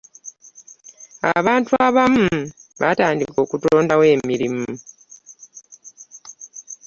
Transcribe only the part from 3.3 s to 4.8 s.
okutondawo emirimu.